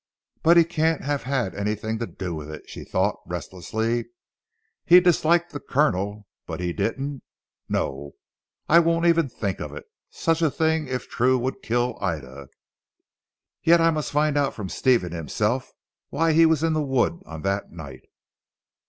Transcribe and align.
"But 0.41 0.57
he 0.57 0.63
can't 0.63 1.03
have 1.03 1.21
had 1.29 1.53
anything 1.53 1.99
to 1.99 2.07
do 2.07 2.33
with 2.33 2.49
it," 2.49 2.67
she 2.67 2.83
thought 2.83 3.17
restlessly, 3.27 4.05
"he 4.83 4.99
disliked 4.99 5.51
the 5.51 5.59
Colonel, 5.59 6.25
but 6.47 6.59
he 6.59 6.73
didn't 6.73 7.21
no, 7.69 8.15
I 8.67 8.79
won't 8.79 9.05
even 9.05 9.29
think 9.29 9.59
of 9.59 9.75
it! 9.75 9.85
Such 10.09 10.41
a 10.41 10.49
thing 10.49 10.87
if 10.87 11.07
true, 11.07 11.37
would 11.37 11.61
kill 11.61 11.99
Ida. 12.01 12.49
Yet 13.61 13.79
I 13.79 13.91
must 13.91 14.11
find 14.11 14.39
out 14.39 14.55
from 14.55 14.69
Stephen 14.69 15.11
himself 15.11 15.71
why 16.09 16.33
he 16.33 16.47
was 16.47 16.63
in 16.63 16.73
the 16.73 16.81
wood 16.81 17.21
on 17.27 17.43
that 17.43 17.71
night." 17.71 18.01